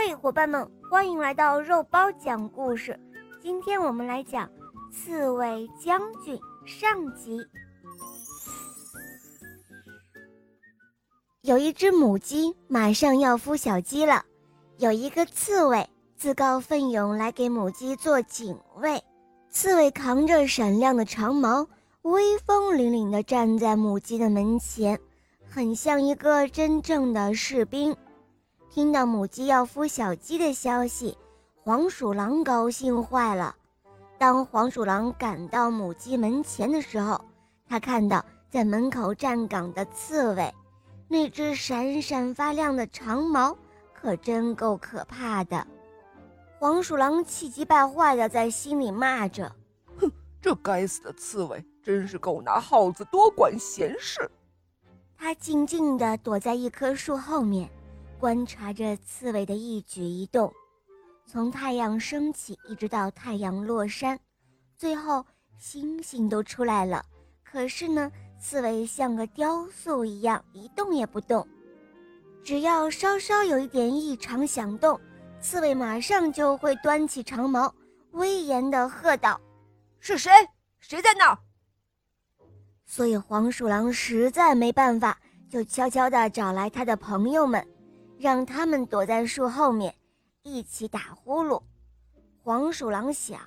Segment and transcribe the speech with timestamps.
[0.00, 2.96] 嘿，伙伴们，欢迎来到肉包讲故事。
[3.42, 4.46] 今天我们来讲
[4.92, 7.44] 《刺猬将军》上集。
[11.40, 14.24] 有一只母鸡马上要孵小鸡了，
[14.76, 15.84] 有一个刺猬
[16.16, 19.02] 自告奋勇来给母鸡做警卫。
[19.50, 21.66] 刺猬扛着闪亮的长矛，
[22.02, 24.96] 威风凛凛地站在母鸡的门前，
[25.50, 27.96] 很像一个真正的士兵。
[28.70, 31.16] 听到母鸡要孵小鸡的消息，
[31.64, 33.56] 黄鼠狼高兴坏了。
[34.18, 37.24] 当黄鼠狼赶到母鸡门前的时候，
[37.66, 40.54] 他看到在门口站岗的刺猬，
[41.08, 43.56] 那只闪闪发亮的长毛
[43.94, 45.66] 可真够可怕的。
[46.58, 49.50] 黄鼠狼气急败坏的在心里骂着
[49.98, 50.12] ：“哼，
[50.42, 54.30] 这该死的刺猬，真是够拿耗子多管闲事。”
[55.16, 57.68] 他静静地躲在一棵树后面。
[58.18, 60.52] 观察着刺猬的一举一动，
[61.24, 64.18] 从太阳升起一直到太阳落山，
[64.76, 65.24] 最后
[65.56, 67.04] 星星都出来了。
[67.44, 68.10] 可是呢，
[68.40, 71.46] 刺猬像个雕塑一样一动也不动。
[72.42, 75.00] 只要稍稍有一点异常响动，
[75.40, 77.72] 刺猬马上就会端起长矛，
[78.10, 79.40] 威严地喝道
[80.00, 80.32] ：“是谁？
[80.80, 81.38] 谁在那儿？”
[82.84, 85.16] 所以黄鼠狼实在没办法，
[85.48, 87.64] 就悄悄地找来他的朋友们。
[88.18, 89.94] 让他们躲在树后面，
[90.42, 91.62] 一起打呼噜。
[92.42, 93.38] 黄鼠狼想：“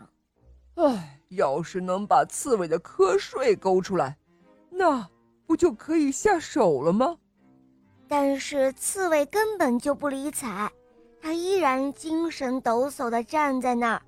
[0.75, 4.17] 哎，要是能把刺猬的瞌睡勾出来，
[4.69, 5.05] 那
[5.45, 7.17] 不就可以下手了吗？”
[8.07, 10.71] 但是刺猬根本就不理睬，
[11.21, 14.01] 它依然精神抖擞地站在那儿。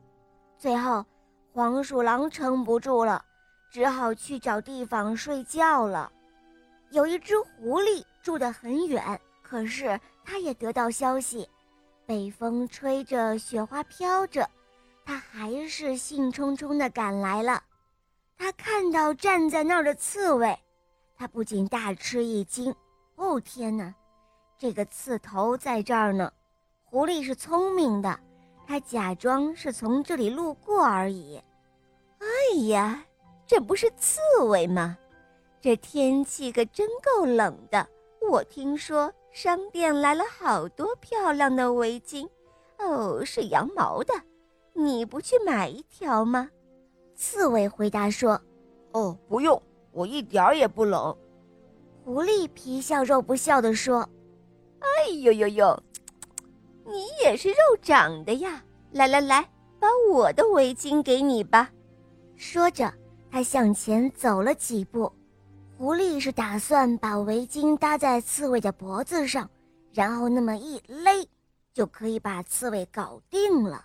[0.58, 1.06] 最后，
[1.54, 3.24] 黄鼠狼撑不住了，
[3.70, 6.12] 只好去找地方睡觉了。
[6.92, 9.20] 有一只狐狸住得很远。
[9.54, 11.48] 可是，他也得到消息，
[12.08, 14.50] 北风吹着，雪花飘着，
[15.06, 17.62] 他还是兴冲冲地赶来了。
[18.36, 20.58] 他看到站在那儿的刺猬，
[21.16, 22.74] 他不仅大吃一惊
[23.16, 23.94] ：“哦，天哪，
[24.58, 26.34] 这个刺头在这儿呢！”
[26.84, 28.20] 狐狸是聪明的，
[28.66, 31.40] 他假装是从这里路过而已。
[32.18, 33.06] 哎呀，
[33.46, 34.98] 这不是刺猬吗？
[35.62, 37.88] 这天气可真够冷的。
[38.32, 39.14] 我听说。
[39.34, 42.30] 商店来了好多漂亮的围巾，
[42.78, 44.14] 哦，是羊毛的，
[44.74, 46.48] 你不去买一条吗？
[47.16, 48.40] 刺猬回答说
[48.94, 49.60] ：“哦，不用，
[49.92, 51.18] 我一点儿也不冷。”
[52.06, 54.08] 狐狸皮笑肉不笑地说
[54.80, 55.84] ：“哎呦呦呦，
[56.86, 58.64] 你也是肉长的呀！
[58.92, 59.50] 来来来，
[59.80, 61.72] 把我的围巾给你吧。”
[62.38, 62.94] 说着，
[63.32, 65.12] 他向前走了几步。
[65.84, 69.50] 狐狸是打算把围巾搭在刺猬的脖子上，
[69.92, 71.28] 然后那么一勒，
[71.74, 73.84] 就可以把刺猬搞定了。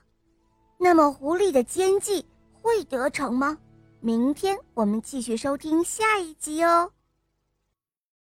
[0.78, 3.58] 那么狐狸的奸计会得逞吗？
[3.98, 6.92] 明天我们继续收听下一集哦。